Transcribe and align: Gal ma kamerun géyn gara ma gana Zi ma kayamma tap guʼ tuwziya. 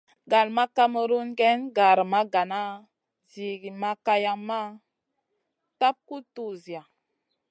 Gal 0.31 0.47
ma 0.55 0.65
kamerun 0.75 1.29
géyn 1.39 1.59
gara 1.77 2.03
ma 2.13 2.21
gana 2.33 2.61
Zi 3.29 3.47
ma 3.81 3.91
kayamma 4.05 4.59
tap 5.79 5.95
guʼ 6.07 6.23
tuwziya. 6.33 6.81